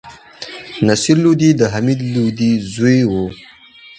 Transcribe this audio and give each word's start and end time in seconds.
نصر 0.87 1.15
لودي 1.23 1.49
د 1.59 1.61
حمید 1.73 1.99
لودي 2.13 2.51
زوی 2.73 2.99
وو. 3.11 3.25